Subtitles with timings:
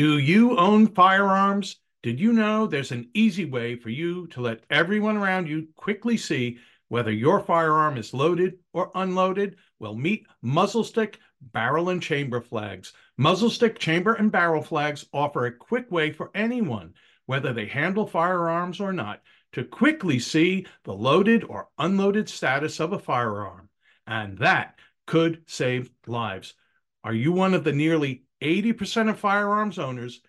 [0.00, 1.76] Do you own firearms?
[2.02, 6.16] Did you know there's an easy way for you to let everyone around you quickly
[6.16, 6.56] see
[6.88, 9.56] whether your firearm is loaded or unloaded?
[9.78, 12.94] Well, meet muzzle stick, barrel, and chamber flags.
[13.18, 16.94] Muzzle stick, chamber, and barrel flags offer a quick way for anyone,
[17.26, 19.20] whether they handle firearms or not,
[19.52, 23.68] to quickly see the loaded or unloaded status of a firearm.
[24.06, 26.54] And that could save lives.
[27.04, 30.20] Are you one of the nearly 80% of firearms owners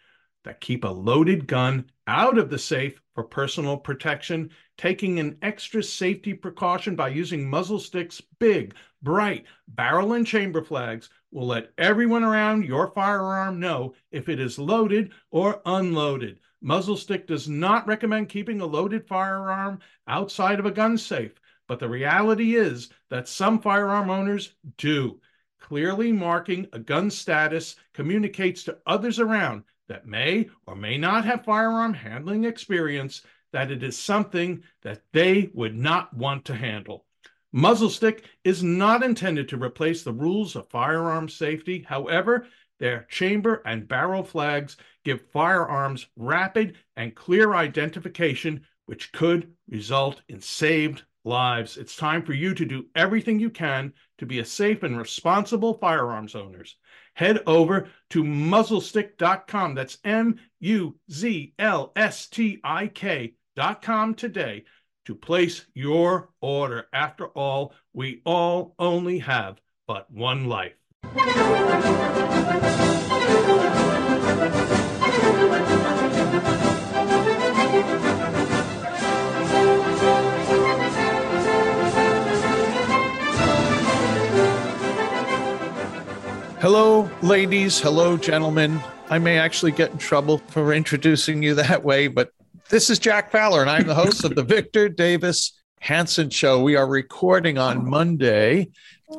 [0.43, 5.83] that keep a loaded gun out of the safe for personal protection, taking an extra
[5.83, 12.23] safety precaution by using muzzle sticks, big, bright barrel and chamber flags will let everyone
[12.23, 16.39] around your firearm know if it is loaded or unloaded.
[16.61, 21.33] Muzzle stick does not recommend keeping a loaded firearm outside of a gun safe,
[21.67, 25.19] but the reality is that some firearm owners do.
[25.61, 31.45] Clearly marking a gun status communicates to others around that may or may not have
[31.45, 33.21] firearm handling experience
[33.53, 37.05] that it is something that they would not want to handle.
[37.53, 41.85] Muzzle stick is not intended to replace the rules of firearm safety.
[41.87, 42.47] However,
[42.79, 50.41] their chamber and barrel flags give firearms rapid and clear identification, which could result in
[50.41, 51.77] saved lives.
[51.77, 55.73] It's time for you to do everything you can to be a safe and responsible
[55.73, 56.75] firearms owners
[57.15, 59.73] head over to muzzlestick.com.
[59.73, 64.65] That's M U Z L S T I K.com today
[65.05, 66.85] to place your order.
[66.93, 70.75] After all, we all only have but one life.
[86.61, 87.79] Hello, ladies.
[87.79, 88.79] Hello, gentlemen.
[89.09, 92.29] I may actually get in trouble for introducing you that way, but
[92.69, 96.61] this is Jack Fowler, and I'm the host of the Victor Davis Hanson Show.
[96.61, 98.69] We are recording on Monday,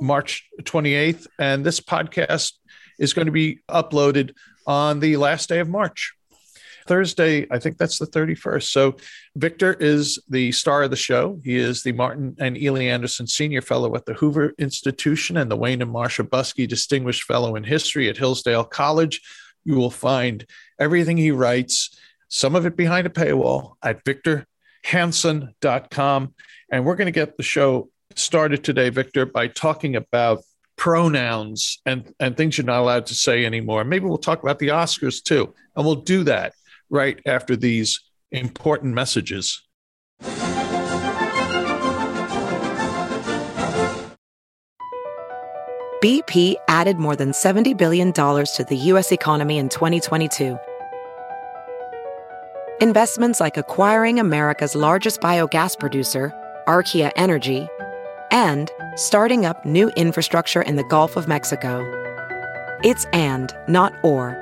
[0.01, 2.53] March 28th, and this podcast
[3.01, 6.15] is going to be uploaded on the last day of March.
[6.87, 8.65] Thursday, I think that's the 31st.
[8.65, 8.97] So
[9.37, 11.41] Victor is the star of the show.
[11.45, 15.57] He is the Martin and Illie Anderson Senior Fellow at the Hoover Institution and the
[15.57, 19.21] Wayne and Marcia Buske Distinguished Fellow in History at Hillsdale College.
[19.65, 20.47] You will find
[20.79, 21.97] everything he writes,
[22.29, 26.35] some of it behind a paywall at victorhanson.com.
[26.71, 30.43] And we're going to get the show started today, Victor, by talking about
[30.77, 33.85] pronouns and, and things you're not allowed to say anymore.
[33.85, 35.55] Maybe we'll talk about the Oscars too.
[35.77, 36.55] And we'll do that
[36.93, 37.99] right after these
[38.31, 39.61] important messages.
[46.03, 49.13] BP added more than $70 billion to the U.S.
[49.13, 50.59] economy in 2022.
[52.81, 56.33] Investments like acquiring America's largest biogas producer,
[56.67, 57.69] Archaea Energy,
[58.33, 61.81] and starting up new infrastructure in the Gulf of Mexico.
[62.83, 64.42] It's and, not or.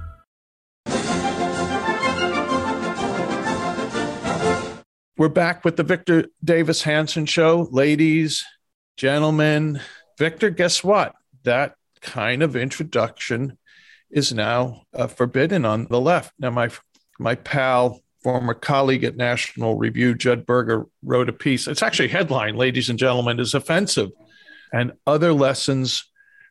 [5.21, 7.67] We're back with the Victor Davis Hanson Show.
[7.69, 8.43] Ladies,
[8.97, 9.79] gentlemen,
[10.17, 11.13] Victor, guess what?
[11.43, 13.59] That kind of introduction
[14.09, 16.33] is now uh, forbidden on the left.
[16.39, 16.71] Now, my
[17.19, 21.67] my pal former colleague at National Review, Judd Berger, wrote a piece.
[21.67, 24.09] It's actually headline, ladies and gentlemen, is offensive
[24.73, 26.03] and other lessons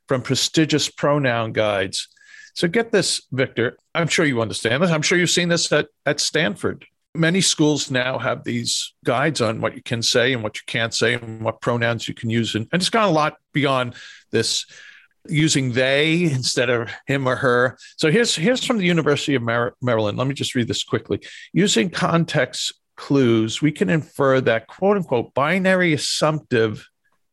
[0.07, 2.07] from prestigious pronoun guides.
[2.55, 3.79] So get this, Victor.
[3.97, 4.93] I'm sure you understand this.
[4.93, 6.87] I'm sure you've seen this at, at Stanford.
[7.15, 10.95] Many schools now have these guides on what you can say and what you can't
[10.95, 12.55] say and what pronouns you can use.
[12.55, 13.95] And, and it's gone a lot beyond
[14.31, 14.65] this
[15.29, 17.79] using they instead of him or her.
[17.97, 20.19] So here's here's from the University of Mar- Maryland.
[20.19, 21.21] Let me just read this quickly.
[21.53, 26.90] Using context clues, we can infer that quote unquote binary assumptive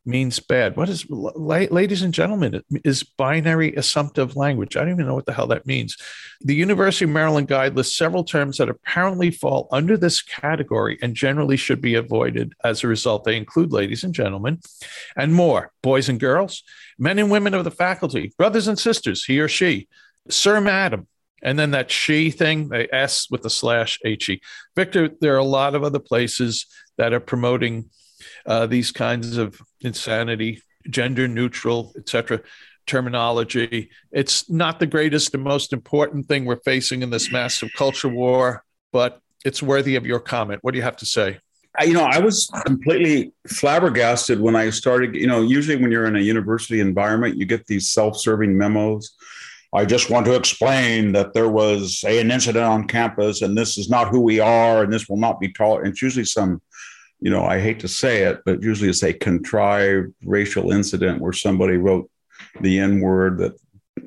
[0.07, 0.75] means bad.
[0.77, 4.75] What is, ladies and gentlemen, is binary assumptive language?
[4.75, 5.97] I don't even know what the hell that means.
[6.41, 11.15] The University of Maryland Guide lists several terms that apparently fall under this category and
[11.15, 12.53] generally should be avoided.
[12.63, 14.59] As a result, they include ladies and gentlemen
[15.15, 16.63] and more boys and girls,
[16.97, 19.87] men and women of the faculty, brothers and sisters, he or she,
[20.29, 21.07] sir, madam,
[21.43, 24.41] and then that she thing, the S with the slash HE.
[24.75, 26.65] Victor, there are a lot of other places
[26.97, 27.89] that are promoting
[28.45, 32.41] uh, these kinds of insanity, gender neutral, etc.
[32.85, 33.89] terminology.
[34.11, 38.63] It's not the greatest and most important thing we're facing in this massive culture war,
[38.91, 40.63] but it's worthy of your comment.
[40.63, 41.39] What do you have to say?
[41.85, 45.15] you know, I was completely flabbergasted when I started.
[45.15, 49.15] You know, usually when you're in a university environment, you get these self-serving memos.
[49.73, 53.89] I just want to explain that there was an incident on campus, and this is
[53.89, 55.91] not who we are, and this will not be tolerated.
[55.91, 56.61] It's usually some
[57.19, 61.33] you know, I hate to say it, but usually it's a contrived racial incident where
[61.33, 62.09] somebody wrote
[62.61, 63.53] the N word that,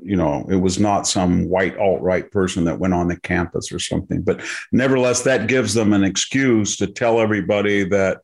[0.03, 3.73] you know, it was not some white alt right person that went on the campus
[3.73, 4.23] or something.
[4.23, 8.19] But nevertheless, that gives them an excuse to tell everybody that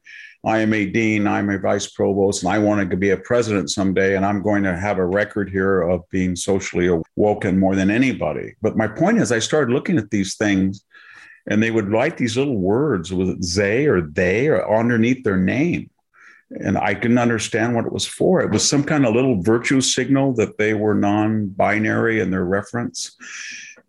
[0.45, 3.69] I am a dean, I'm a vice provost, and I want to be a president
[3.69, 4.15] someday.
[4.15, 6.87] And I'm going to have a record here of being socially
[7.17, 8.55] awoken more than anybody.
[8.63, 10.85] But my point is, I started looking at these things
[11.47, 15.91] and they would write these little words with they or they or underneath their name.
[16.61, 18.41] And i couldn't understand what it was for.
[18.41, 23.17] It was some kind of little virtue signal that they were non-binary in their reference.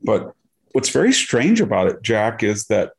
[0.04, 0.34] But
[0.72, 2.94] what's very strange about it jack is that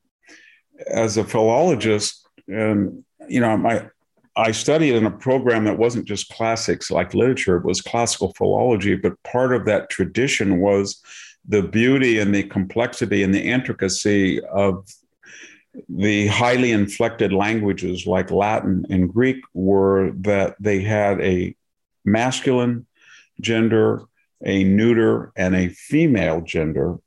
[0.87, 3.89] as a philologist and you know my
[4.37, 8.95] I studied in a program that wasn't just classics like literature, it was classical philology,
[8.95, 11.03] but part of that tradition was
[11.49, 14.87] the beauty and the complexity and the intricacy of
[15.89, 21.55] the highly inflected languages like Latin and Greek were that they had a
[22.05, 22.87] masculine
[23.41, 24.03] gender,
[24.45, 26.99] a neuter, and a female gender.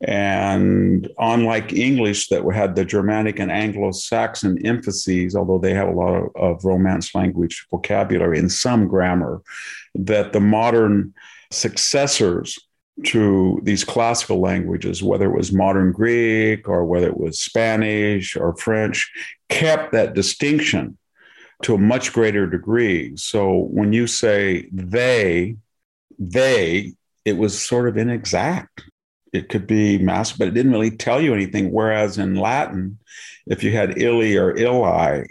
[0.00, 5.92] And unlike English, that had the Germanic and Anglo Saxon emphases, although they have a
[5.92, 9.40] lot of, of Romance language vocabulary and some grammar,
[9.94, 11.14] that the modern
[11.50, 12.58] successors
[13.04, 18.56] to these classical languages, whether it was modern Greek or whether it was Spanish or
[18.56, 19.10] French,
[19.48, 20.96] kept that distinction
[21.62, 23.16] to a much greater degree.
[23.16, 25.56] So when you say they,
[26.18, 26.94] they,
[27.24, 28.84] it was sort of inexact.
[29.32, 31.72] It could be mass, but it didn't really tell you anything.
[31.72, 32.98] Whereas in Latin,
[33.46, 35.26] if you had illy or illi,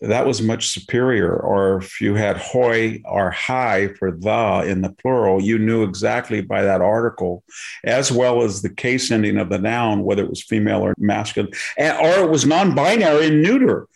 [0.00, 1.36] that was much superior.
[1.36, 6.40] Or if you had hoi or hi for the in the plural, you knew exactly
[6.40, 7.42] by that article,
[7.84, 11.52] as well as the case ending of the noun, whether it was female or masculine,
[11.78, 13.88] or it was non binary and neuter.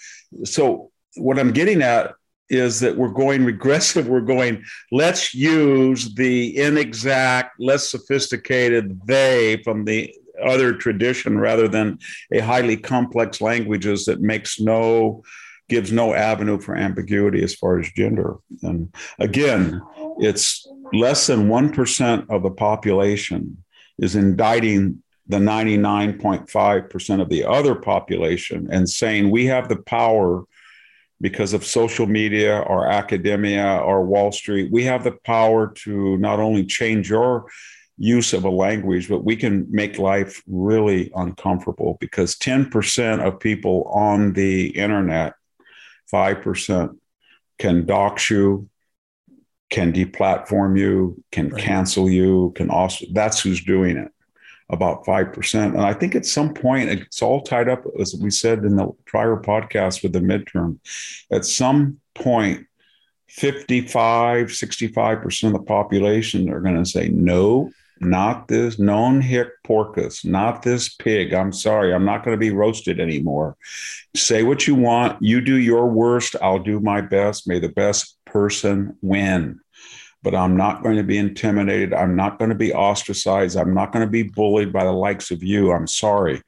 [0.45, 2.15] So, what I'm getting at
[2.49, 4.09] is that we're going regressive.
[4.09, 11.99] We're going, let's use the inexact, less sophisticated they from the other tradition rather than
[12.33, 15.23] a highly complex languages that makes no
[15.69, 18.37] gives no avenue for ambiguity as far as gender.
[18.63, 19.83] And again,
[20.19, 23.63] it's less than 1% of the population
[23.99, 30.45] is indicting the 99.5% of the other population and saying we have the power
[31.21, 34.71] because of social media or academia or Wall Street.
[34.73, 37.47] We have the power to not only change your
[37.99, 43.91] use of a language, but we can make life really uncomfortable because 10% of people
[43.93, 45.35] on the internet
[46.13, 46.97] 5%
[47.59, 48.69] can dox you,
[49.71, 51.63] can deplatform you, can right.
[51.63, 54.11] cancel you, can also, that's who's doing it,
[54.71, 55.65] about 5%.
[55.65, 58.89] And I think at some point, it's all tied up, as we said in the
[59.07, 60.79] prior podcast with the midterm,
[61.31, 62.67] at some point,
[63.29, 70.25] 55, 65% of the population are going to say, no, not this non hic porcus,
[70.25, 71.33] not this pig.
[71.33, 73.57] I'm sorry, I'm not going to be roasted anymore.
[74.17, 75.23] Say what you want.
[75.23, 76.37] You do your worst.
[76.41, 77.49] I'll do my best.
[77.49, 79.61] May the best person win.
[80.23, 81.95] But I'm not going to be intimidated.
[81.95, 83.57] I'm not going to be ostracized.
[83.57, 85.71] I'm not going to be bullied by the likes of you.
[85.71, 86.43] I'm sorry.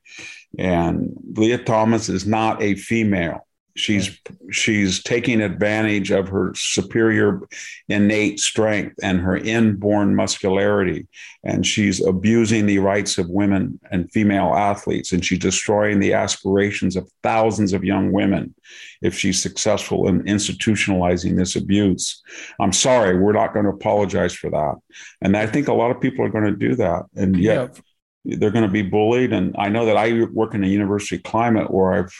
[0.58, 3.46] And Lia Thomas is not a female.
[3.76, 4.18] She's
[4.50, 7.40] she's taking advantage of her superior
[7.88, 11.06] innate strength and her inborn muscularity,
[11.44, 16.96] and she's abusing the rights of women and female athletes, and she's destroying the aspirations
[16.96, 18.54] of thousands of young women
[19.02, 22.22] if she's successful in institutionalizing this abuse.
[22.60, 24.74] I'm sorry, we're not going to apologize for that,
[25.22, 27.70] and I think a lot of people are going to do that, and yet.
[27.74, 27.80] Yeah
[28.24, 29.32] they're going to be bullied.
[29.32, 32.14] And I know that I work in a university climate where I've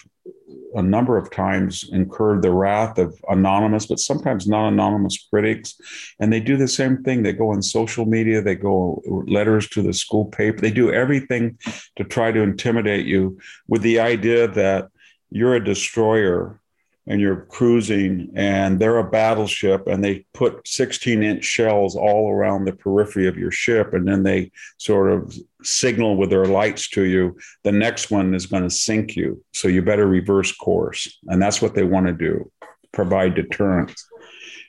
[0.75, 5.75] a number of times incurred the wrath of anonymous, but sometimes non anonymous critics.
[6.21, 7.23] And they do the same thing.
[7.23, 11.59] They go on social media, they go letters to the school paper, they do everything
[11.97, 14.89] to try to intimidate you with the idea that
[15.31, 16.60] you're a destroyer
[17.11, 22.64] and you're cruising and they're a battleship and they put 16 inch shells all around
[22.64, 27.02] the periphery of your ship and then they sort of signal with their lights to
[27.02, 31.43] you the next one is going to sink you so you better reverse course and
[31.43, 32.49] that's what they want to do
[32.93, 34.07] provide deterrence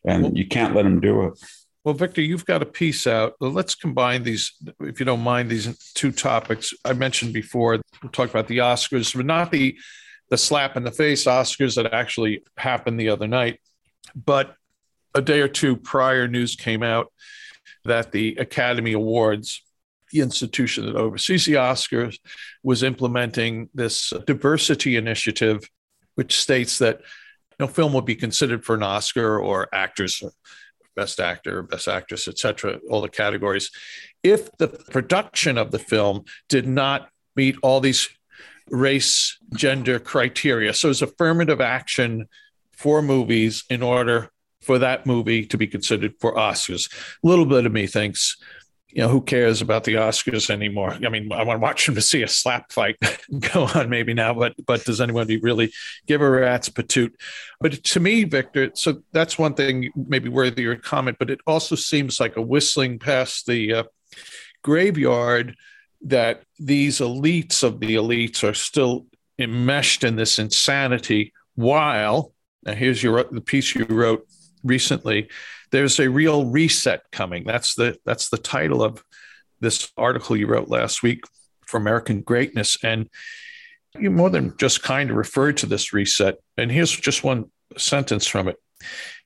[0.05, 1.39] and you can't let them do it
[1.83, 3.33] well, Victor, you've got a piece out.
[3.39, 6.75] Let's combine these, if you don't mind, these two topics.
[6.86, 9.75] I mentioned before, We'll talked about the Oscars, but not the
[10.31, 13.59] the slap in the face Oscars that actually happened the other night.
[14.15, 14.55] But
[15.13, 17.11] a day or two prior, news came out
[17.83, 19.61] that the Academy Awards,
[20.11, 22.17] the institution that oversees the Oscars,
[22.63, 25.69] was implementing this diversity initiative,
[26.15, 27.01] which states that
[27.59, 30.23] no film will be considered for an Oscar or actors,
[30.95, 33.69] best actor, best actress, etc., all the categories,
[34.23, 38.07] if the production of the film did not meet all these
[38.72, 40.74] race gender criteria.
[40.74, 42.28] So it's affirmative action
[42.72, 46.92] for movies in order for that movie to be considered for Oscars.
[47.24, 48.38] A little bit of me thinks,
[48.90, 50.94] you know, who cares about the Oscars anymore?
[50.94, 52.98] I mean, I want to watch them to see a slap fight
[53.40, 55.72] go on maybe now, but but does anybody really
[56.08, 57.12] give a rat's patoot?
[57.60, 61.75] But to me, Victor, so that's one thing maybe worthy of comment, but it also
[61.75, 63.84] seems like a whistling past the uh,
[64.62, 65.56] graveyard
[66.03, 69.05] that these elites of the elites are still
[69.39, 74.25] enmeshed in this insanity while now here's your the piece you wrote
[74.63, 75.27] recently
[75.72, 77.43] there's a real reset coming.
[77.46, 79.03] That's the that's the title of
[79.60, 81.24] this article you wrote last week
[81.65, 82.77] for american greatness.
[82.84, 83.10] And
[83.98, 86.36] you more than just kind of referred to this reset.
[86.58, 88.58] And here's just one sentence from it.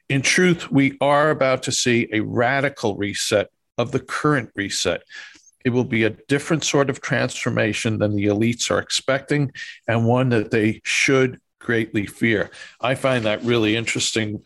[0.07, 5.01] In truth we are about to see a radical reset of the current reset
[5.65, 9.51] it will be a different sort of transformation than the elites are expecting
[9.87, 12.51] and one that they should greatly fear.
[12.79, 14.43] I find that really interesting.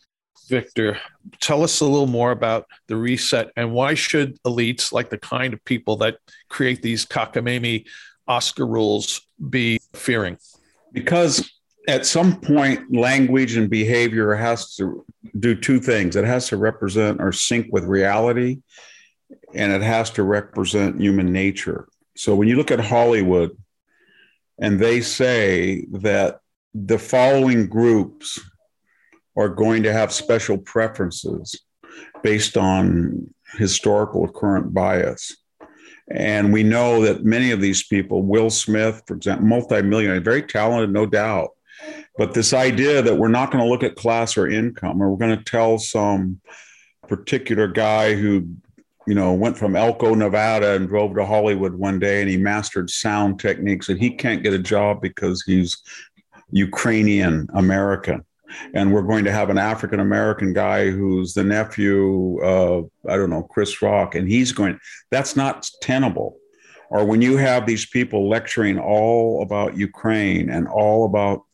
[0.48, 0.98] Victor,
[1.40, 5.54] tell us a little more about the reset and why should elites, like the kind
[5.54, 6.18] of people that
[6.50, 7.86] create these cockamamie
[8.28, 10.38] Oscar rules, be fearing?
[10.92, 11.52] Because
[11.88, 15.06] at some point, language and behavior has to
[15.40, 16.16] do two things.
[16.16, 18.60] It has to represent or sync with reality,
[19.54, 21.88] and it has to represent human nature.
[22.16, 23.58] So when you look at Hollywood
[24.60, 26.40] and they say that
[26.74, 28.40] the following groups
[29.38, 31.62] are going to have special preferences
[32.24, 35.36] based on historical current bias.
[36.12, 40.92] And we know that many of these people, Will Smith, for example, multimillionaire, very talented,
[40.92, 41.50] no doubt.
[42.18, 45.26] But this idea that we're not going to look at class or income, or we're
[45.26, 46.42] going to tell some
[47.08, 48.48] particular guy who
[49.10, 52.92] you know, went from Elko, Nevada and drove to Hollywood one day and he mastered
[52.92, 55.82] sound techniques and he can't get a job because he's
[56.52, 58.24] Ukrainian American.
[58.76, 63.32] And we're going to have an African American guy who's the nephew of, I don't
[63.32, 66.38] know, Chris Rock, and he's going, that's not tenable.
[66.92, 71.46] Or when you have these people lecturing all about Ukraine and all about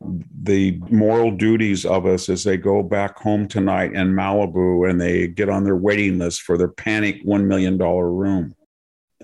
[0.00, 5.28] the moral duties of us as they go back home tonight in Malibu and they
[5.28, 8.54] get on their waiting list for their panic $1 million room.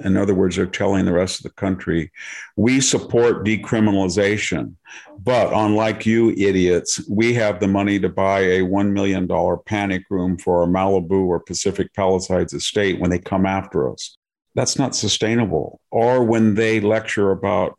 [0.05, 2.13] In other words, they're telling the rest of the country,
[2.55, 4.75] we support decriminalization,
[5.19, 9.27] but unlike you idiots, we have the money to buy a $1 million
[9.65, 14.19] panic room for our Malibu or Pacific Palisades estate when they come after us.
[14.55, 15.81] That's not sustainable.
[15.91, 17.79] Or when they lecture about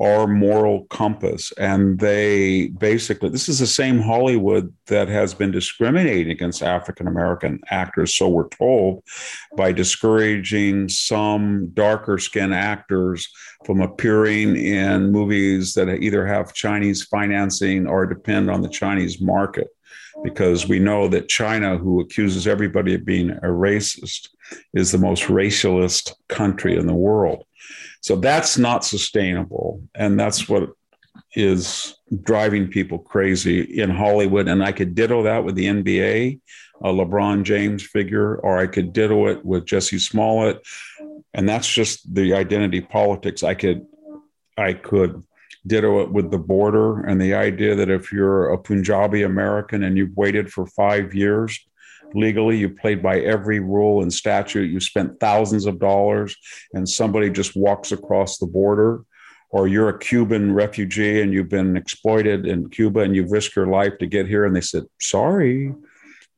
[0.00, 1.52] our moral compass.
[1.58, 7.60] And they basically, this is the same Hollywood that has been discriminating against African American
[7.70, 9.02] actors, so we're told,
[9.56, 13.28] by discouraging some darker skinned actors
[13.64, 19.68] from appearing in movies that either have Chinese financing or depend on the Chinese market.
[20.24, 24.28] Because we know that China, who accuses everybody of being a racist,
[24.74, 27.44] is the most racialist country in the world.
[28.00, 29.82] So that's not sustainable.
[29.94, 30.70] And that's what
[31.34, 34.48] is driving people crazy in Hollywood.
[34.48, 36.40] And I could ditto that with the NBA,
[36.82, 40.62] a LeBron James figure, or I could ditto it with Jussie Smollett.
[41.34, 43.42] And that's just the identity politics.
[43.42, 43.86] I could,
[44.56, 45.22] I could
[45.66, 49.98] ditto it with the border and the idea that if you're a Punjabi American and
[49.98, 51.67] you've waited for five years
[52.14, 52.56] legally.
[52.56, 54.70] You played by every rule and statute.
[54.70, 56.36] You spent thousands of dollars,
[56.74, 59.04] and somebody just walks across the border.
[59.50, 63.66] or you're a Cuban refugee and you've been exploited in Cuba and you've risked your
[63.66, 64.44] life to get here.
[64.44, 65.72] And they said, sorry,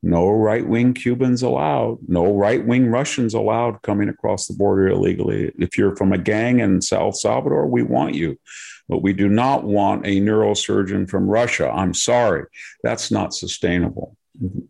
[0.01, 5.51] no right wing Cubans allowed, no right wing Russians allowed coming across the border illegally.
[5.59, 8.39] If you're from a gang in South Salvador, we want you.
[8.87, 11.69] But we do not want a neurosurgeon from Russia.
[11.69, 12.45] I'm sorry.
[12.83, 14.17] That's not sustainable.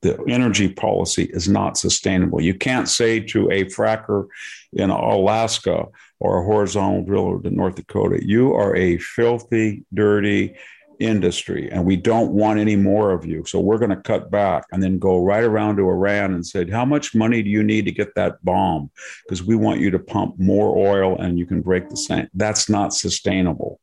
[0.02, 2.42] The energy policy is not sustainable.
[2.42, 4.28] You can't say to a fracker
[4.74, 5.86] in Alaska
[6.20, 10.56] or a horizontal driller in North Dakota, you are a filthy, dirty,
[11.02, 13.44] industry and we don't want any more of you.
[13.46, 16.70] So we're going to cut back and then go right around to Iran and say,
[16.70, 18.92] How much money do you need to get that bomb?
[19.24, 22.30] Because we want you to pump more oil and you can break the sand.
[22.34, 23.80] That's not sustainable.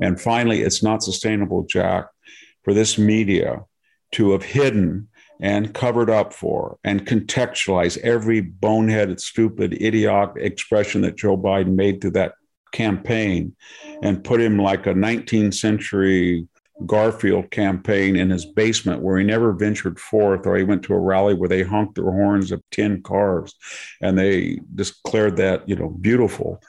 [0.00, 2.06] And finally, it's not sustainable, Jack,
[2.62, 3.64] for this media
[4.12, 5.08] to have hidden
[5.40, 12.00] and covered up for and contextualize every boneheaded, stupid, idiotic expression that Joe Biden made
[12.00, 12.34] through that
[12.72, 13.54] campaign
[14.02, 16.46] and put him like a 19th century
[16.86, 20.98] Garfield campaign in his basement where he never ventured forth, or he went to a
[20.98, 23.54] rally where they honked their horns of 10 cars
[24.00, 26.60] and they declared that, you know, beautiful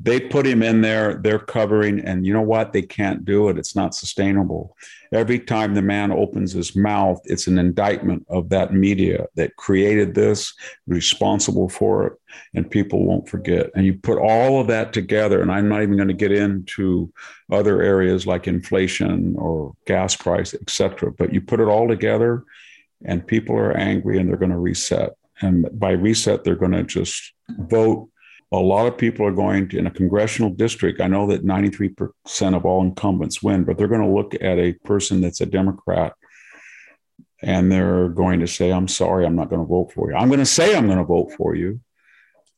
[0.00, 2.72] they put him in there, they're covering, and you know what?
[2.72, 3.58] They can't do it.
[3.58, 4.76] It's not sustainable.
[5.12, 10.14] Every time the man opens his mouth, it's an indictment of that media that created
[10.14, 10.52] this,
[10.86, 12.12] responsible for it,
[12.54, 13.70] and people won't forget.
[13.74, 17.10] And you put all of that together, and I'm not even going to get into
[17.50, 22.44] other areas like inflation or gas price, et cetera, but you put it all together,
[23.04, 25.12] and people are angry and they're going to reset.
[25.40, 28.10] And by reset, they're going to just vote
[28.50, 32.56] a lot of people are going to, in a congressional district, I know that 93%
[32.56, 36.14] of all incumbents win, but they're going to look at a person that's a Democrat
[37.42, 40.16] and they're going to say, I'm sorry, I'm not going to vote for you.
[40.16, 41.80] I'm going to say I'm going to vote for you.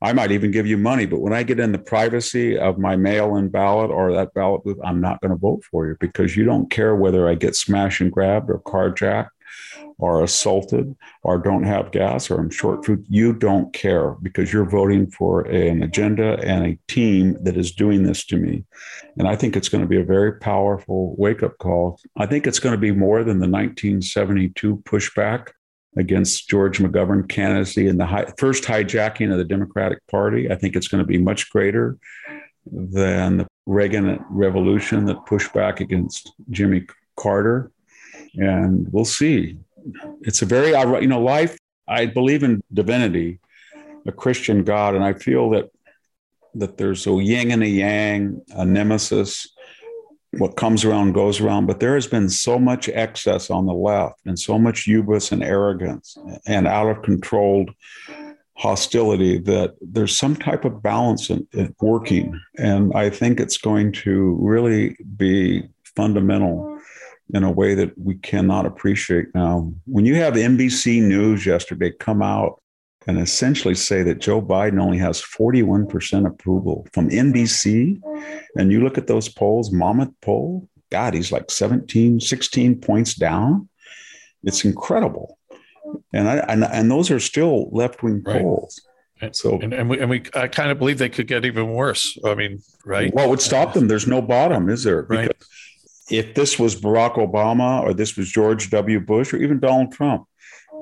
[0.03, 2.97] I might even give you money, but when I get in the privacy of my
[2.97, 6.37] mail in ballot or that ballot booth, I'm not going to vote for you because
[6.37, 9.29] you don't care whether I get smashed and grabbed or carjacked
[10.03, 14.69] are assaulted or don't have gas or I'm short food, you don't care because you're
[14.69, 18.65] voting for an agenda and a team that is doing this to me.
[19.19, 21.99] And I think it's going to be a very powerful wake up call.
[22.17, 25.49] I think it's going to be more than the 1972 pushback
[25.97, 30.51] against George McGovern candidacy and the first hijacking of the Democratic Party.
[30.51, 31.99] I think it's going to be much greater
[32.71, 37.73] than the Reagan revolution that pushed back against Jimmy Carter.
[38.35, 39.59] And we'll see
[40.23, 41.57] it's a very you know life
[41.89, 43.39] i believe in divinity
[44.07, 45.71] a christian god and i feel that
[46.55, 49.49] that there's a yin and a yang a nemesis.
[50.39, 54.21] What comes around goes around but there has been so much excess on the left
[54.27, 56.17] and so much hubris and arrogance
[56.47, 57.71] and out of controlled
[58.57, 62.41] hostility that there's some type of balance in, in working.
[62.59, 66.70] And i think it's going to really be fundamental
[67.35, 69.73] in a way that we cannot appreciate now.
[69.87, 72.61] When you have NBC News yesterday come out
[73.07, 78.01] and essentially say that Joe Biden only has 41% approval from NBC,
[78.57, 83.69] and you look at those polls, Monmouth poll, God, he's like 17, 16 points down.
[84.43, 85.39] It's incredible.
[86.13, 88.43] And I, and, and those are still left wing right.
[88.43, 88.81] polls.
[89.33, 92.19] So and, and, we and we I kind of believe they could get even worse.
[92.25, 93.13] I mean, right?
[93.13, 93.87] What would stop them?
[93.87, 95.03] There's no bottom, is there?
[95.03, 95.37] Because right
[96.11, 99.01] if this was Barack Obama or this was George W.
[99.01, 100.27] Bush or even Donald Trump,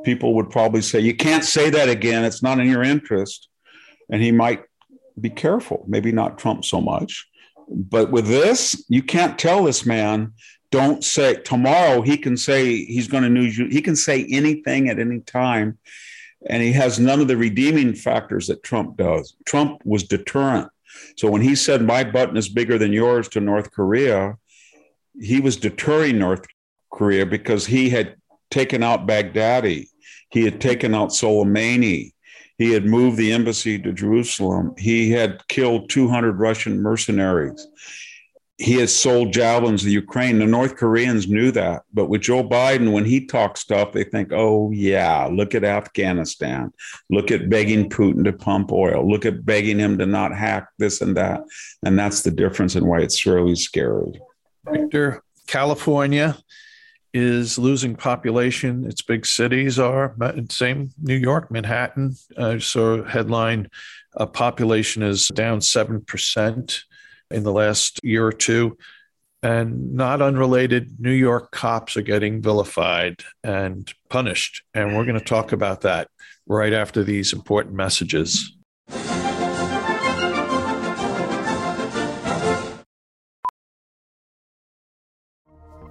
[0.05, 2.25] people would probably say, You can't say that again.
[2.25, 3.49] It's not in your interest.
[4.11, 4.62] And he might
[5.21, 7.27] be careful, maybe not Trump so much.
[7.69, 10.33] But with this, you can't tell this man,
[10.71, 13.67] don't say tomorrow he can say he's going to news you.
[13.69, 15.79] He can say anything at any time.
[16.49, 19.35] And he has none of the redeeming factors that Trump does.
[19.45, 20.71] Trump was deterrent.
[21.17, 24.37] So when he said, My button is bigger than yours to North Korea,
[25.21, 26.47] he was deterring North
[26.93, 28.17] Korea because he had
[28.51, 29.89] taken out Baghdadi,
[30.31, 32.13] he had taken out Soleimani,
[32.57, 37.67] he had moved the embassy to Jerusalem, he had killed 200 Russian mercenaries.
[38.61, 40.41] He had sold javelins to Ukraine.
[40.41, 41.85] The North Koreans knew that.
[41.95, 46.73] But with Joe Biden, when he talks stuff, they think, oh, yeah, look at Afghanistan.
[47.09, 49.09] Look at begging Putin to pump oil.
[49.09, 51.43] Look at begging him to not hack this and that.
[51.85, 54.21] And that's the difference in why it's really scary.
[54.73, 56.37] Victor, California
[57.15, 58.85] is losing population.
[58.85, 60.15] Its big cities are
[60.51, 60.91] same.
[61.03, 62.17] New York, Manhattan.
[62.37, 63.69] Uh, so headline:
[64.17, 66.85] uh, population is down seven percent
[67.31, 68.77] in the last year or two,
[69.43, 71.01] and not unrelated.
[71.01, 76.09] New York cops are getting vilified and punished, and we're going to talk about that
[76.47, 78.57] right after these important messages.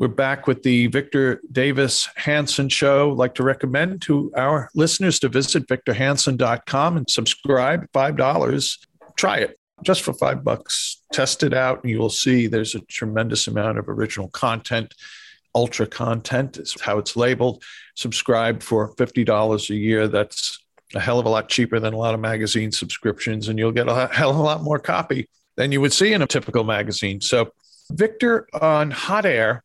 [0.00, 3.10] We're back with the Victor Davis Hanson Show.
[3.10, 7.86] I'd like to recommend to our listeners to visit victorhanson.com and subscribe.
[7.92, 8.86] $5.
[9.16, 11.02] Try it just for five bucks.
[11.12, 14.94] Test it out, and you will see there's a tremendous amount of original content.
[15.54, 17.62] Ultra content is how it's labeled.
[17.94, 20.08] Subscribe for $50 a year.
[20.08, 23.70] That's a hell of a lot cheaper than a lot of magazine subscriptions, and you'll
[23.70, 26.64] get a hell of a lot more copy than you would see in a typical
[26.64, 27.20] magazine.
[27.20, 27.52] So,
[27.92, 29.62] Victor on Hot Air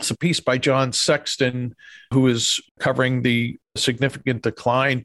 [0.00, 1.74] it's a piece by John Sexton,
[2.12, 5.04] who is covering the significant decline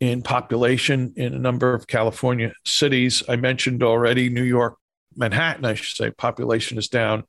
[0.00, 3.22] in population in a number of California cities.
[3.28, 4.78] I mentioned already New York,
[5.14, 7.22] Manhattan, I should say, population is down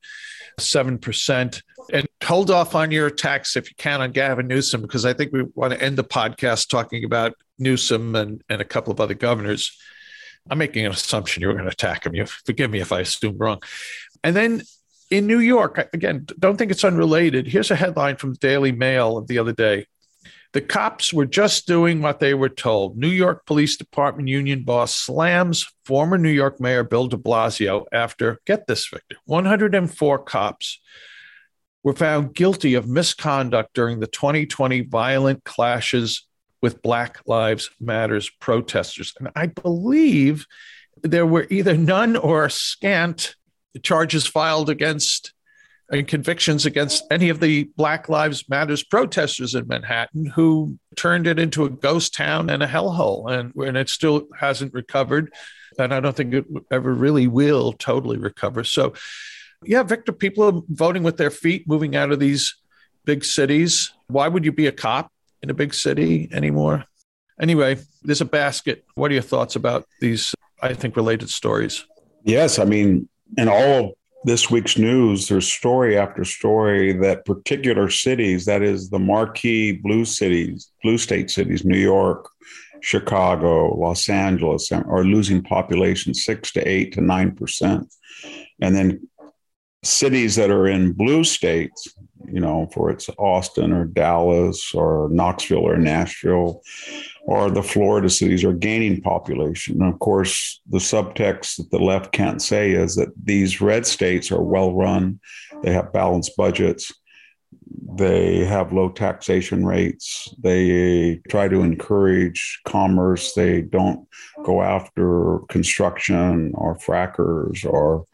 [0.60, 1.62] 7%.
[1.92, 5.32] And hold off on your attacks if you can on Gavin Newsom, because I think
[5.32, 9.14] we want to end the podcast talking about Newsom and, and a couple of other
[9.14, 9.78] governors.
[10.50, 12.16] I'm making an assumption you're going to attack him.
[12.16, 13.62] You forgive me if I assume wrong.
[14.24, 14.64] And then
[15.14, 17.46] in New York, again, don't think it's unrelated.
[17.46, 19.86] Here's a headline from the Daily Mail of the other day.
[20.54, 22.98] The cops were just doing what they were told.
[22.98, 28.40] New York Police Department union boss slams former New York Mayor Bill de Blasio after,
[28.48, 30.80] get this, Victor, 104 cops
[31.84, 36.26] were found guilty of misconduct during the 2020 violent clashes
[36.60, 39.14] with Black Lives Matters protesters.
[39.20, 40.48] And I believe
[41.04, 43.36] there were either none or scant
[43.82, 45.34] charges filed against
[45.90, 51.40] and convictions against any of the Black Lives Matters protesters in Manhattan who turned it
[51.40, 55.34] into a ghost town and a hellhole, and, and it still hasn't recovered.
[55.78, 58.64] And I don't think it ever really will totally recover.
[58.64, 58.94] So,
[59.64, 62.56] yeah, Victor, people are voting with their feet, moving out of these
[63.06, 63.92] big cities.
[64.08, 66.86] Why would you be a cop in a big city anymore?
[67.42, 68.86] Anyway, there's a basket.
[68.96, 71.86] What are your thoughts about these, I think, related stories?
[72.24, 72.60] Yes.
[72.60, 73.92] I mean, in all of
[74.26, 80.06] this week's news, there's story after story that particular cities, that is the marquee blue
[80.06, 82.30] cities, blue state cities, New York,
[82.82, 87.94] Chicago, Los Angeles, um, are losing population six to eight to nine percent.
[88.62, 89.08] And then
[89.84, 91.94] cities that are in blue states,
[92.32, 96.62] you know, for it's Austin or Dallas or Knoxville or Nashville,
[97.26, 99.82] or the Florida cities are gaining population.
[99.82, 104.32] And of course, the subtext that the left can't say is that these red states
[104.32, 105.20] are well run,
[105.64, 106.92] they have balanced budgets,
[107.98, 114.08] they have low taxation rates, they try to encourage commerce, they don't
[114.44, 118.06] go after construction or frackers or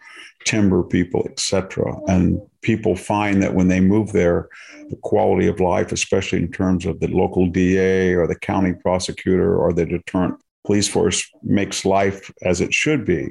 [0.45, 1.95] timber people, etc.
[2.07, 4.49] And people find that when they move there,
[4.89, 9.57] the quality of life, especially in terms of the local DA or the county prosecutor
[9.57, 13.29] or the deterrent police force, makes life as it should be.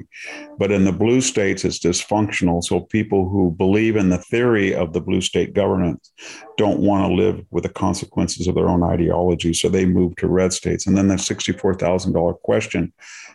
[0.57, 2.63] But in the blue states, it's dysfunctional.
[2.63, 6.11] So people who believe in the theory of the blue state governance
[6.57, 9.53] don't want to live with the consequences of their own ideology.
[9.53, 10.87] So they move to red states.
[10.87, 12.91] And then the $64,000 question,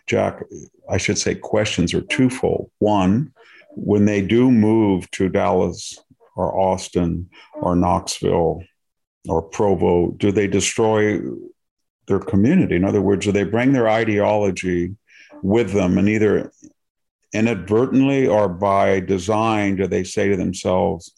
[0.07, 0.43] Jack,
[0.89, 2.69] I should say questions are twofold.
[2.79, 3.33] One,
[3.75, 5.97] when they do move to Dallas
[6.35, 8.63] or Austin or Knoxville
[9.27, 11.19] or Provo, do they destroy
[12.07, 12.75] their community?
[12.75, 14.95] In other words, do they bring their ideology
[15.41, 16.51] with them and either
[17.33, 21.11] inadvertently or by design do they say to themselves,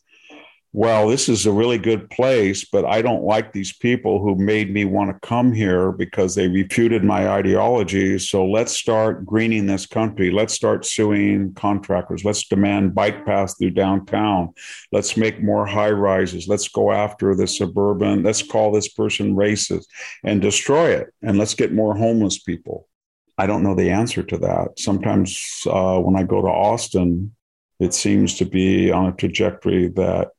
[0.78, 4.72] well, this is a really good place, but I don't like these people who made
[4.72, 8.20] me want to come here because they refuted my ideology.
[8.20, 10.30] So let's start greening this country.
[10.30, 12.24] Let's start suing contractors.
[12.24, 14.54] Let's demand bike paths through downtown.
[14.92, 16.48] Let's make more high rises.
[16.48, 18.22] Let's go after the suburban.
[18.22, 19.86] Let's call this person racist
[20.24, 21.08] and destroy it.
[21.24, 22.88] And let's get more homeless people.
[23.36, 24.78] I don't know the answer to that.
[24.78, 27.34] Sometimes uh, when I go to Austin,
[27.80, 30.30] it seems to be on a trajectory that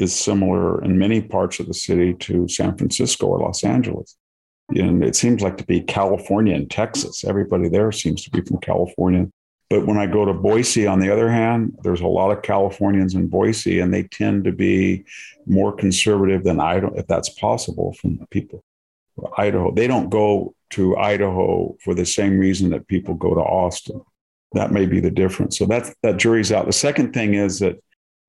[0.00, 4.16] is similar in many parts of the city to San Francisco or Los Angeles.
[4.70, 7.24] And it seems like to be California and Texas.
[7.24, 9.28] Everybody there seems to be from California.
[9.68, 13.14] But when I go to Boise, on the other hand, there's a lot of Californians
[13.14, 15.04] in Boise, and they tend to be
[15.46, 18.64] more conservative than I don't, if that's possible, from people.
[19.36, 24.00] Idaho, they don't go to Idaho for the same reason that people go to Austin.
[24.52, 25.58] That may be the difference.
[25.58, 26.66] So that's that jury's out.
[26.66, 27.80] The second thing is that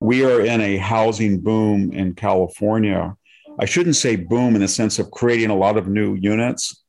[0.01, 3.15] we are in a housing boom in California.
[3.59, 6.81] I shouldn't say boom in the sense of creating a lot of new units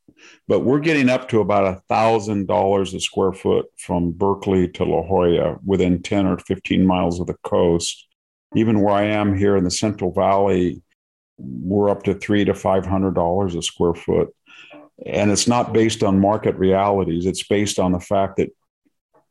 [0.48, 4.84] but we're getting up to about a thousand dollars a square foot from Berkeley to
[4.84, 8.06] La Jolla within 10 or 15 miles of the coast.
[8.54, 10.82] Even where I am here in the Central Valley,
[11.38, 14.28] we're up to three to five hundred dollars a square foot.
[15.06, 17.24] And it's not based on market realities.
[17.24, 18.50] It's based on the fact that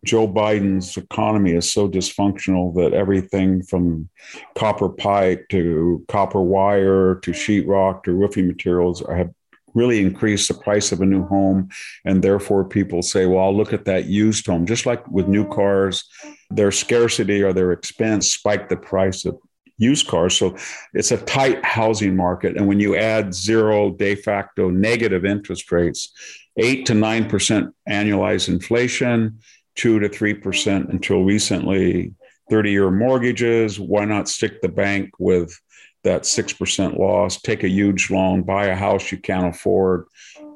[0.03, 4.09] Joe Biden's economy is so dysfunctional that everything from
[4.55, 9.29] copper pipe to copper wire to sheetrock to roofing materials have
[9.73, 11.69] really increased the price of a new home.
[12.03, 14.65] And therefore, people say, well, I'll look at that used home.
[14.65, 16.03] Just like with new cars,
[16.49, 19.37] their scarcity or their expense spike the price of
[19.77, 20.35] used cars.
[20.37, 20.55] So
[20.93, 22.57] it's a tight housing market.
[22.57, 26.11] And when you add zero de facto negative interest rates,
[26.57, 29.39] eight to 9% annualized inflation,
[29.75, 32.13] two to 3% until recently,
[32.49, 35.57] 30 year mortgages, why not stick the bank with
[36.03, 40.05] that 6% loss, take a huge loan, buy a house you can't afford,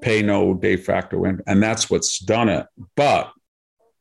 [0.01, 2.65] pay no de facto in, and that's what's done it.
[2.95, 3.31] But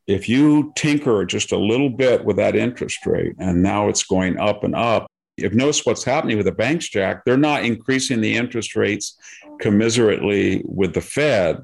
[0.07, 4.38] if you tinker just a little bit with that interest rate, and now it's going
[4.38, 7.24] up and up, if notice what's happening with the banks, Jack.
[7.24, 9.18] They're not increasing the interest rates
[9.61, 11.62] commiserately with the Fed.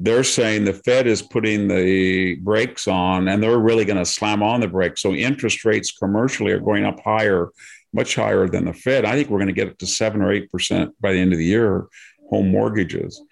[0.00, 4.42] They're saying the Fed is putting the brakes on and they're really going to slam
[4.42, 5.02] on the brakes.
[5.02, 7.50] So interest rates commercially are going up higher
[7.92, 9.04] much higher than the Fed.
[9.04, 11.32] I think we're going to get it to seven or eight percent by the end
[11.32, 11.86] of the year,
[12.30, 13.22] home mortgages,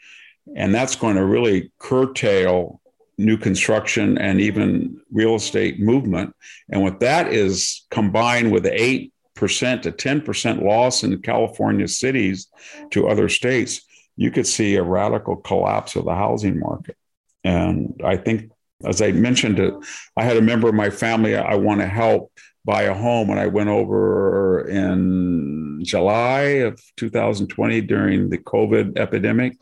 [0.54, 2.80] and that's going to really curtail
[3.18, 6.34] new construction and even real estate movement.
[6.70, 11.88] And what that is combined with the eight percent to ten percent loss in California
[11.88, 12.48] cities
[12.90, 13.82] to other states,
[14.16, 16.96] you could see a radical collapse of the housing market.
[17.44, 18.50] And I think,
[18.84, 19.74] as I mentioned, it,
[20.16, 22.32] I had a member of my family I want to help
[22.64, 29.56] buy a home and I went over in July of 2020 during the COVID epidemic.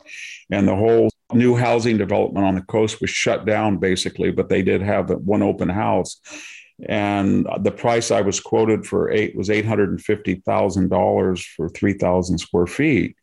[0.49, 4.63] And the whole new housing development on the coast was shut down basically, but they
[4.63, 6.19] did have one open house.
[6.89, 13.15] And the price I was quoted for eight was $850,000 for 3,000 square feet,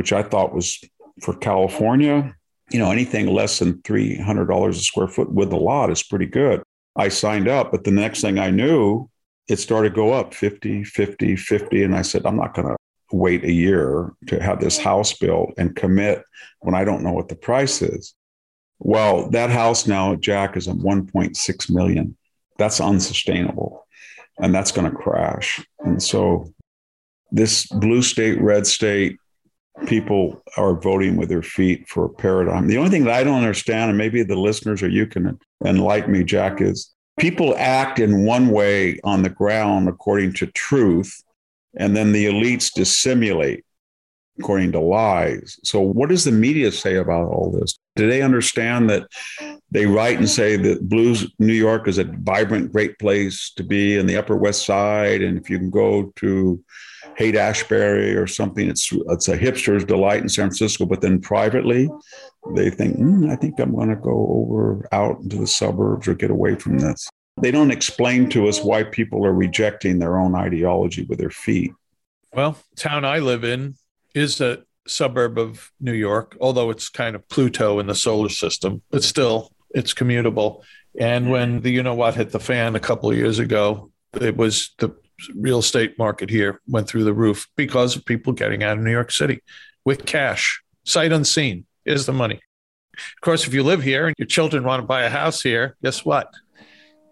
[0.00, 0.82] which I thought was
[1.20, 2.34] for California.
[2.70, 6.62] You know, anything less than $300 a square foot with a lot is pretty good.
[6.96, 9.10] I signed up, but the next thing I knew,
[9.46, 11.82] it started to go up 50, 50, 50.
[11.84, 12.76] And I said, I'm not going to
[13.12, 16.22] wait a year to have this house built and commit
[16.60, 18.14] when I don't know what the price is.
[18.78, 22.16] Well, that house now, Jack, is at 1.6 million.
[22.56, 23.86] That's unsustainable.
[24.38, 25.62] And that's going to crash.
[25.80, 26.54] And so
[27.30, 29.18] this blue state, red state,
[29.86, 32.66] people are voting with their feet for a paradigm.
[32.66, 36.12] The only thing that I don't understand, and maybe the listeners or you can enlighten
[36.12, 41.22] me, Jack, is people act in one way on the ground according to truth,
[41.76, 43.64] and then the elites dissimulate
[44.38, 45.58] according to lies.
[45.64, 47.78] So, what does the media say about all this?
[47.96, 49.06] Do they understand that
[49.70, 53.96] they write and say that Blues New York is a vibrant, great place to be
[53.96, 56.62] in the Upper West Side, and if you can go to
[57.16, 60.86] Haight Ashbury or something, it's it's a hipster's delight in San Francisco.
[60.86, 61.88] But then privately,
[62.54, 66.14] they think, mm, I think I'm going to go over out into the suburbs or
[66.14, 67.08] get away from this.
[67.40, 71.72] They don't explain to us why people are rejecting their own ideology with their feet.
[72.34, 73.76] Well, town I live in
[74.14, 78.82] is a suburb of New York, although it's kind of Pluto in the solar system,
[78.90, 80.62] but still it's commutable.
[80.98, 84.36] And when the you know what hit the fan a couple of years ago, it
[84.36, 84.90] was the
[85.34, 88.90] real estate market here went through the roof because of people getting out of New
[88.90, 89.42] York City
[89.84, 92.40] with cash, sight unseen is the money.
[92.94, 95.76] Of course, if you live here and your children want to buy a house here,
[95.82, 96.32] guess what?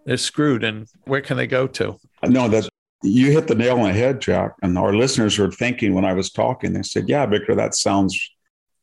[0.04, 0.64] They're screwed.
[0.64, 1.98] And where can they go to?
[2.22, 2.68] No, that
[3.02, 4.52] you hit the nail on the head, Jack.
[4.62, 8.18] And our listeners were thinking when I was talking, they said, Yeah, Victor, that sounds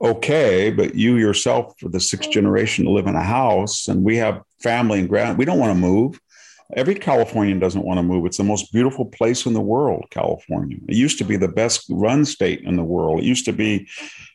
[0.02, 4.18] okay, but you yourself are the sixth generation to live in a house, and we
[4.18, 5.38] have family and grand.
[5.38, 6.20] We don't want to move.
[6.74, 8.26] Every Californian doesn't want to move.
[8.26, 10.78] It's the most beautiful place in the world, California.
[10.88, 13.20] It used to be the best run state in the world.
[13.20, 13.88] It used to be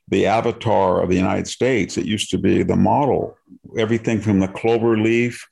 [0.09, 1.99] the avatar of the United States.
[1.99, 3.37] It used to be the model.
[3.77, 5.47] Everything from the clover leaf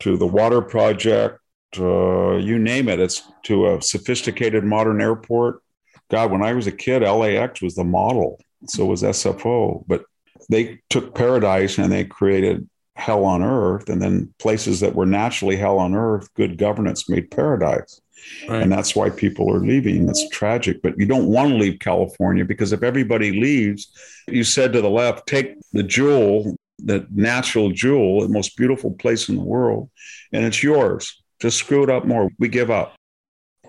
[0.00, 1.40] to the water project
[1.76, 3.00] uh, you name it.
[3.00, 5.62] It's to a sophisticated modern airport.
[6.10, 8.40] God, when I was a kid, LAX was the model.
[8.66, 9.84] So was SFO.
[9.86, 10.04] But
[10.48, 13.88] they took paradise and they created hell on earth.
[13.88, 18.00] And then places that were naturally hell on earth, good governance made paradise.
[18.48, 18.62] Right.
[18.62, 20.08] And that's why people are leaving.
[20.08, 23.92] It's tragic, but you don't want to leave California because if everybody leaves,
[24.26, 29.28] you said to the left, take the jewel, the natural jewel, the most beautiful place
[29.28, 29.88] in the world,
[30.32, 31.22] and it's yours.
[31.40, 32.28] Just screw it up more.
[32.38, 32.96] We give up.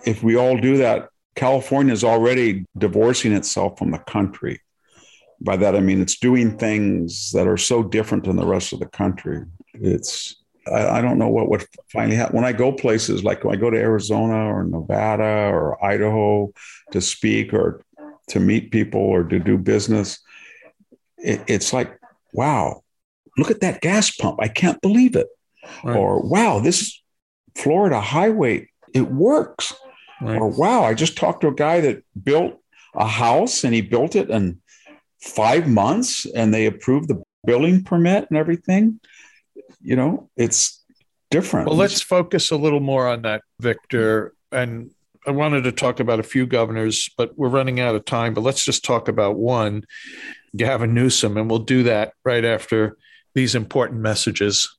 [0.06, 4.62] If we all do that, California is already divorcing itself from the country.
[5.41, 8.80] By that, I mean it's doing things that are so different than the rest of
[8.80, 9.45] the country.
[9.73, 10.36] It's
[10.67, 12.36] I, I don't know what would finally happen.
[12.36, 16.52] When I go places like when I go to Arizona or Nevada or Idaho
[16.91, 17.84] to speak or
[18.30, 20.19] to meet people or to do business,
[21.17, 21.97] it, it's like,
[22.34, 22.84] wow,
[23.38, 24.39] look at that gas pump.
[24.41, 25.28] I can't believe it.
[25.84, 25.95] Right.
[25.95, 27.02] Or wow, this
[27.56, 29.73] Florida highway, it works.
[30.21, 30.38] Right.
[30.38, 32.60] Or wow, I just talked to a guy that built
[32.95, 34.60] a house and he built it in
[35.22, 39.00] five months and they approved the building permit and everything
[39.82, 40.84] you know, it's
[41.32, 41.68] different.
[41.68, 44.34] Well, let's focus a little more on that, Victor.
[44.52, 44.92] And
[45.28, 48.34] I wanted to talk about a few governors, but we're running out of time.
[48.34, 49.84] But let's just talk about one,
[50.56, 52.98] Gavin Newsom, and we'll do that right after
[53.36, 54.79] these important messages.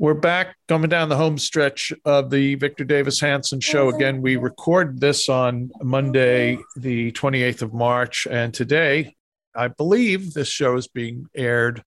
[0.00, 3.88] We're back coming down the home stretch of the Victor Davis Hanson show.
[3.88, 8.24] Again, we record this on Monday, the 28th of March.
[8.30, 9.16] And today,
[9.56, 11.82] I believe this show is being aired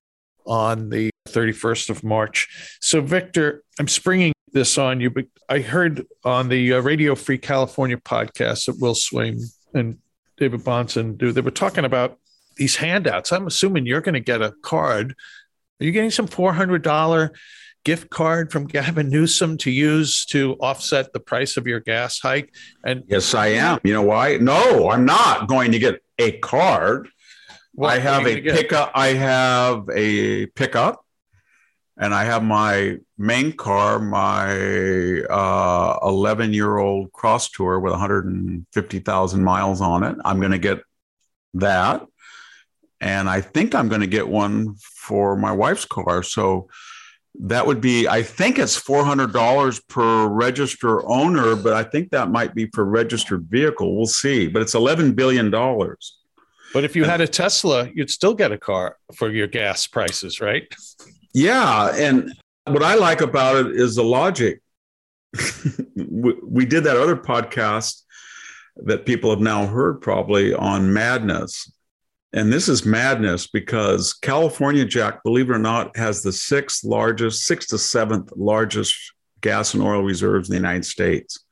[0.45, 2.77] on the 31st of March.
[2.81, 7.37] So, Victor, I'm springing this on you, but I heard on the uh, Radio Free
[7.37, 9.39] California podcast that Will Swaim
[9.73, 9.99] and
[10.35, 12.17] David Bahnsen do, they were talking about
[12.57, 13.31] these handouts.
[13.31, 15.15] I'm assuming you're going to get a card.
[15.79, 17.31] Are you getting some $400?
[17.83, 22.53] Gift card from Gavin Newsom to use to offset the price of your gas hike?
[22.85, 23.79] And yes, I am.
[23.83, 24.37] You know why?
[24.37, 27.09] No, I'm not going to get a card.
[27.73, 28.91] What I have a pickup.
[28.93, 31.05] I have a pickup,
[31.97, 39.81] and I have my main car, my 11 uh, year old Crosstour with 150,000 miles
[39.81, 40.17] on it.
[40.25, 40.81] I'm going to get
[41.55, 42.05] that.
[42.99, 46.21] And I think I'm going to get one for my wife's car.
[46.21, 46.67] So
[47.39, 52.53] that would be i think it's $400 per register owner but i think that might
[52.53, 53.95] be for registered vehicle.
[53.95, 58.51] We'll see but it's $11 billion but if you had a tesla you'd still get
[58.51, 60.63] a car for your gas prices right?
[61.33, 62.33] Yeah and
[62.65, 64.61] what i like about it is the logic.
[65.95, 68.01] We did that other podcast
[68.77, 71.71] that people have now heard probably on madness
[72.33, 77.43] and this is madness because California, Jack, believe it or not, has the sixth largest,
[77.45, 78.95] sixth to seventh largest
[79.41, 81.43] gas and oil reserves in the United States.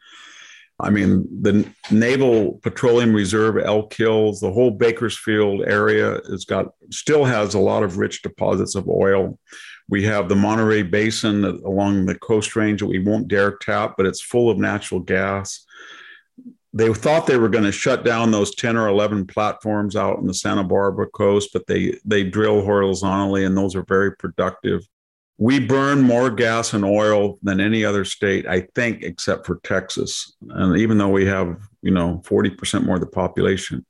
[0.82, 7.26] I mean, the Naval Petroleum Reserve, Elk Hills, the whole Bakersfield area has got still
[7.26, 9.38] has a lot of rich deposits of oil.
[9.90, 14.06] We have the Monterey Basin along the coast range that we won't dare tap, but
[14.06, 15.66] it's full of natural gas
[16.74, 20.28] they thought they were going to shut down those 10 or 11 platforms out on
[20.28, 24.88] the Santa Barbara coast, but they, they drill horizontally and those are very productive.
[25.40, 30.36] We burn more gas and oil than any other state, I think, except for Texas.
[30.50, 33.86] And even though we have you know, 40% more of the population.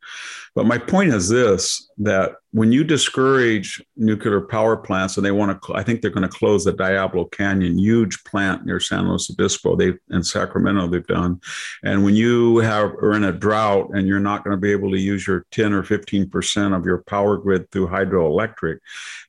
[0.55, 5.61] But my point is this that when you discourage nuclear power plants and they want
[5.61, 9.29] to, I think they're going to close the Diablo Canyon, huge plant near San Luis
[9.29, 11.39] Obispo, they in Sacramento, they've done.
[11.83, 14.91] And when you have are in a drought and you're not going to be able
[14.91, 18.79] to use your 10 or 15% of your power grid through hydroelectric,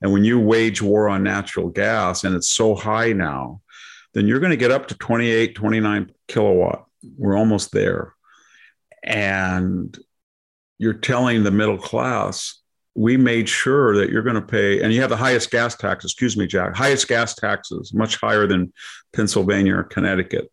[0.03, 3.61] and when you wage war on natural gas and it's so high now,
[4.15, 6.87] then you're going to get up to 28, 29 kilowatt.
[7.17, 8.15] We're almost there.
[9.03, 9.97] And
[10.79, 12.61] you're telling the middle class,
[12.95, 16.05] we made sure that you're going to pay, and you have the highest gas tax,
[16.05, 18.73] excuse me, Jack, highest gas taxes, much higher than
[19.13, 20.51] Pennsylvania or Connecticut.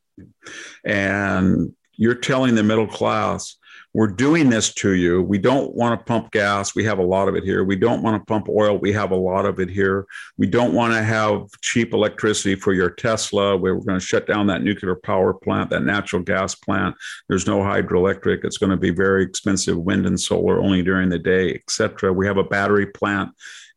[0.85, 3.57] And you're telling the middle class,
[3.93, 5.23] we're doing this to you.
[5.23, 6.75] We don't want to pump gas.
[6.75, 7.63] We have a lot of it here.
[7.63, 8.77] We don't want to pump oil.
[8.77, 10.05] We have a lot of it here.
[10.37, 13.57] We don't want to have cheap electricity for your Tesla.
[13.57, 16.95] We're going to shut down that nuclear power plant, that natural gas plant.
[17.27, 18.43] There's no hydroelectric.
[18.43, 22.13] It's going to be very expensive wind and solar only during the day, etc.
[22.13, 23.29] We have a battery plant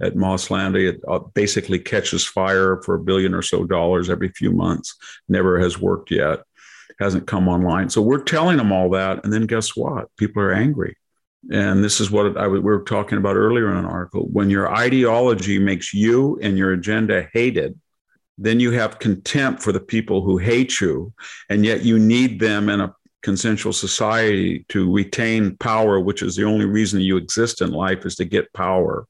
[0.02, 0.86] at Moss Landing.
[0.86, 4.96] It uh, basically catches fire for a billion or so dollars every few months.
[5.28, 6.40] Never has worked yet
[7.00, 7.88] hasn't come online.
[7.90, 9.24] So we're telling them all that.
[9.24, 10.14] And then guess what?
[10.16, 10.96] People are angry.
[11.50, 14.28] And this is what I, we were talking about earlier in an article.
[14.30, 17.78] When your ideology makes you and your agenda hated,
[18.36, 21.12] then you have contempt for the people who hate you,
[21.50, 26.44] and yet you need them in a consensual society to retain power, which is the
[26.44, 29.06] only reason you exist in life is to get power,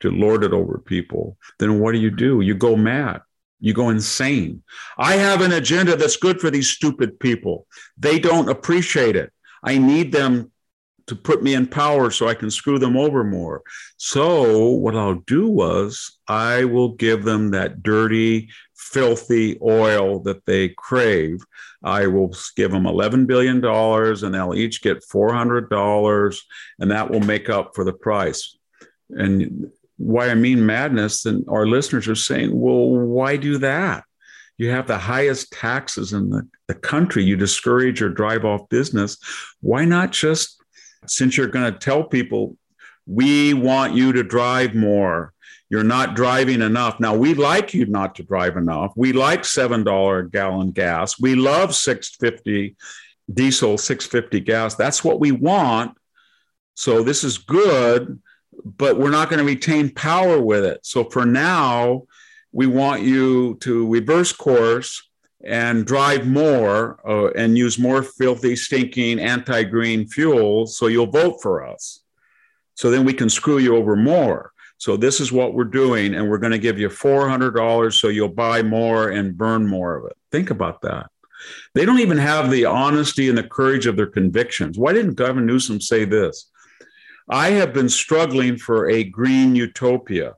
[0.00, 1.36] to lord it over people.
[1.58, 2.42] Then what do you do?
[2.42, 3.22] You go mad.
[3.60, 4.62] You go insane.
[4.98, 7.66] I have an agenda that's good for these stupid people.
[7.98, 9.32] They don't appreciate it.
[9.62, 10.50] I need them
[11.06, 13.62] to put me in power so I can screw them over more.
[13.96, 20.70] So, what I'll do was I will give them that dirty, filthy oil that they
[20.70, 21.40] crave.
[21.82, 26.40] I will give them $11 billion and they'll each get $400,
[26.78, 28.56] and that will make up for the price.
[29.10, 34.04] And why I mean madness, then our listeners are saying, well, why do that?
[34.56, 37.22] You have the highest taxes in the, the country.
[37.22, 39.18] You discourage or drive off business.
[39.60, 40.62] Why not just,
[41.06, 42.56] since you're going to tell people,
[43.06, 45.34] we want you to drive more.
[45.68, 46.98] You're not driving enough.
[46.98, 48.92] Now, we like you not to drive enough.
[48.96, 51.20] We like $7 a gallon gas.
[51.20, 52.74] We love 650
[53.32, 54.76] diesel, 650 gas.
[54.76, 55.96] That's what we want.
[56.74, 58.18] So this is good
[58.64, 60.80] but we're not going to retain power with it.
[60.82, 62.04] So for now,
[62.52, 65.08] we want you to reverse course
[65.44, 71.40] and drive more uh, and use more filthy, stinking, anti green fuel so you'll vote
[71.40, 72.02] for us.
[72.74, 74.52] So then we can screw you over more.
[74.78, 78.28] So this is what we're doing, and we're going to give you $400 so you'll
[78.28, 80.16] buy more and burn more of it.
[80.32, 81.10] Think about that.
[81.74, 84.78] They don't even have the honesty and the courage of their convictions.
[84.78, 86.50] Why didn't Gavin Newsom say this?
[87.30, 90.34] I have been struggling for a green utopia.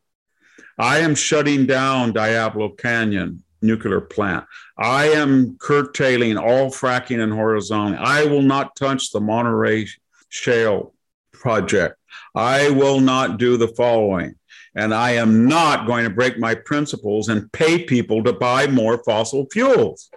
[0.79, 4.45] I am shutting down Diablo Canyon nuclear plant.
[4.77, 8.05] I am curtailing all fracking and horizontal.
[8.05, 9.87] I will not touch the Monterey
[10.29, 10.93] Shale
[11.33, 11.97] project.
[12.35, 14.35] I will not do the following.
[14.75, 19.03] And I am not going to break my principles and pay people to buy more
[19.05, 20.11] fossil fuels.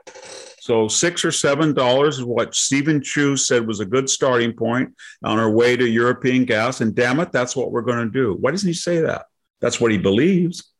[0.66, 4.96] So six or seven dollars is what Steven Chu said was a good starting point
[5.24, 6.82] on our way to European gas.
[6.82, 8.36] And damn it, that's what we're going to do.
[8.42, 9.28] Why doesn't he say that?
[9.62, 10.72] That's what he believes.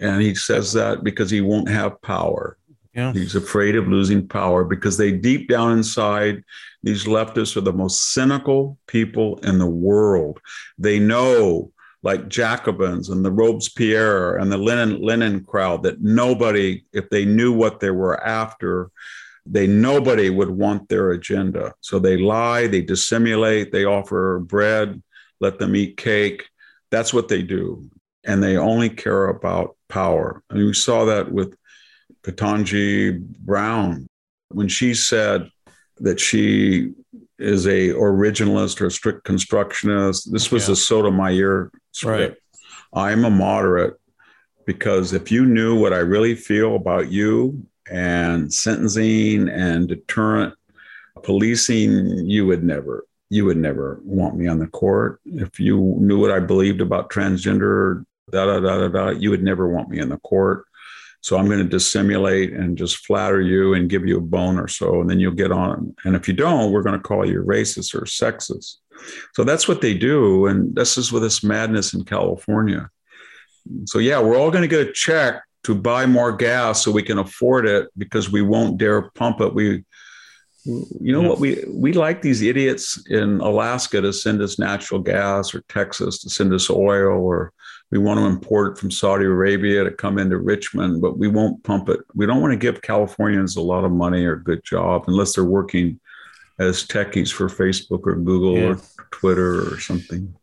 [0.00, 2.56] And he says that because he won't have power.
[2.94, 3.12] Yeah.
[3.12, 6.44] He's afraid of losing power because they deep down inside,
[6.84, 10.38] these leftists are the most cynical people in the world.
[10.78, 11.72] They know,
[12.04, 17.52] like Jacobins and the Robespierre and the Lenin Lenin crowd, that nobody, if they knew
[17.52, 18.92] what they were after,
[19.44, 21.74] they nobody would want their agenda.
[21.80, 25.02] So they lie, they dissimulate, they offer bread,
[25.40, 26.44] let them eat cake.
[26.90, 27.90] That's what they do.
[28.24, 30.42] And they only care about power.
[30.48, 31.56] And we saw that with
[32.22, 34.06] Ketanji Brown
[34.48, 35.50] when she said
[35.98, 36.92] that she
[37.38, 40.32] is a originalist or a strict constructionist.
[40.32, 40.74] This was yeah.
[40.74, 42.40] a Sotomayor script.
[42.94, 43.10] Right.
[43.10, 43.94] I'm a moderate
[44.66, 50.54] because if you knew what I really feel about you and sentencing and deterrent
[51.22, 55.18] policing, you would never you would never want me on the court.
[55.24, 59.42] If you knew what I believed about transgender, da da da da da, you would
[59.42, 60.66] never want me in the court.
[61.22, 64.68] So I'm going to dissimulate and just flatter you and give you a bone or
[64.68, 65.94] so, and then you'll get on.
[66.04, 68.76] And if you don't, we're going to call you racist or sexist.
[69.32, 72.90] So that's what they do, and this is with this madness in California.
[73.86, 77.02] So yeah, we're all going to get a check to buy more gas so we
[77.02, 79.54] can afford it because we won't dare pump it.
[79.54, 79.84] We
[80.64, 81.28] You know yeah.
[81.28, 81.40] what?
[81.40, 86.30] We we like these idiots in Alaska to send us natural gas, or Texas to
[86.30, 87.52] send us oil, or
[87.90, 91.62] we want to import it from Saudi Arabia to come into Richmond, but we won't
[91.62, 92.00] pump it.
[92.14, 95.34] We don't want to give Californians a lot of money or a good job unless
[95.34, 96.00] they're working
[96.58, 98.68] as techies for Facebook or Google yeah.
[98.68, 100.34] or Twitter or something.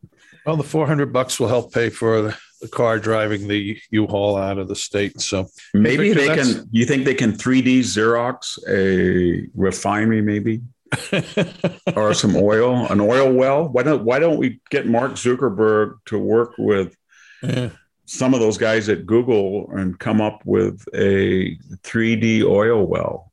[0.45, 4.57] Well, the 400 bucks will help pay for the, the car driving the U-Haul out
[4.57, 5.21] of the state.
[5.21, 10.61] So maybe they can, you think they can 3D Xerox a refinery maybe?
[11.95, 13.67] or some oil, an oil well.
[13.67, 16.95] Why don't why don't we get Mark Zuckerberg to work with
[17.43, 17.69] yeah.
[18.05, 23.28] some of those guys at Google and come up with a 3D oil well?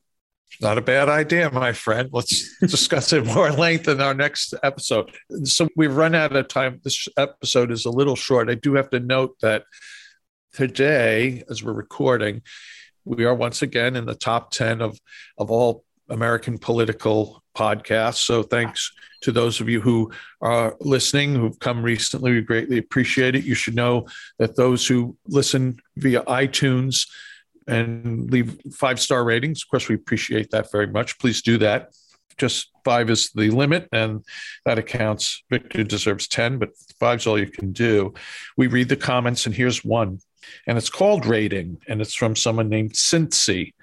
[0.61, 2.09] Not a bad idea, my friend.
[2.11, 5.11] Let's discuss it more length in our next episode.
[5.43, 6.81] So we've run out of time.
[6.83, 8.49] This episode is a little short.
[8.49, 9.63] I do have to note that
[10.53, 12.41] today, as we're recording,
[13.05, 14.99] we are once again in the top 10 of,
[15.37, 18.25] of all American political podcasts.
[18.25, 18.91] So thanks
[19.21, 22.31] to those of you who are listening, who've come recently.
[22.31, 23.43] We greatly appreciate it.
[23.43, 27.07] You should know that those who listen via iTunes,
[27.67, 29.63] and leave five star ratings.
[29.63, 31.19] Of course, we appreciate that very much.
[31.19, 31.89] Please do that.
[32.37, 34.23] Just five is the limit, and
[34.65, 35.43] that accounts.
[35.49, 38.13] Victor deserves 10, but five's all you can do.
[38.55, 40.19] We read the comments, and here's one,
[40.67, 43.73] and it's called Rating, and it's from someone named Cincy.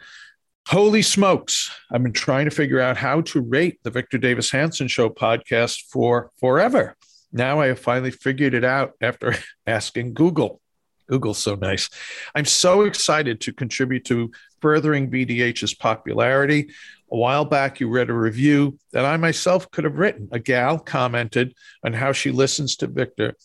[0.69, 1.71] Holy smokes.
[1.93, 5.83] I've been trying to figure out how to rate the Victor Davis Hanson Show podcast
[5.91, 6.97] for forever.
[7.33, 9.35] Now I have finally figured it out after
[9.67, 10.61] asking Google.
[11.09, 11.91] Google's so nice.
[12.35, 14.31] I'm so excited to contribute to
[14.61, 16.71] furthering VDH's popularity.
[17.13, 20.29] A while back, you read a review that I myself could have written.
[20.33, 23.37] A gal commented on how she listens to Victor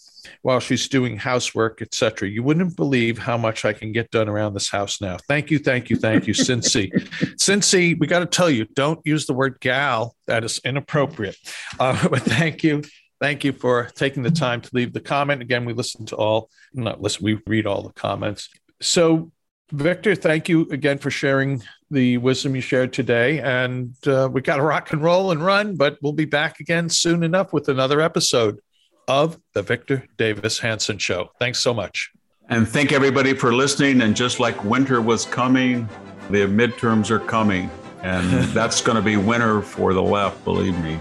[0.41, 2.29] while she's doing housework, etc.
[2.29, 5.17] You wouldn't believe how much I can get done around this house now.
[5.27, 6.91] Thank you, thank you, thank you, Cincy.
[7.37, 10.15] Cincy, we got to tell you, don't use the word gal.
[10.27, 11.37] That is inappropriate.
[11.79, 12.83] Uh, but thank you.
[13.19, 15.41] Thank you for taking the time to leave the comment.
[15.41, 18.49] Again, we listen to all, not listen, we read all the comments.
[18.81, 19.31] So,
[19.71, 21.61] Victor, thank you again for sharing
[21.91, 23.39] the wisdom you shared today.
[23.39, 26.89] And uh, we got to rock and roll and run, but we'll be back again
[26.89, 28.61] soon enough with another episode
[29.07, 31.31] of the Victor Davis Hanson Show.
[31.39, 32.11] Thanks so much.
[32.47, 34.01] And thank everybody for listening.
[34.01, 35.89] And just like winter was coming,
[36.29, 37.69] the midterms are coming.
[38.01, 40.99] And that's going to be winter for the left, believe me.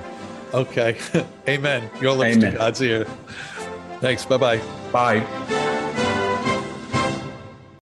[0.54, 0.96] Okay.
[1.48, 1.90] Amen.
[2.00, 2.52] Your lips Amen.
[2.52, 3.04] to God's ear.
[4.00, 4.24] Thanks.
[4.24, 4.60] Bye-bye.
[4.92, 5.66] Bye.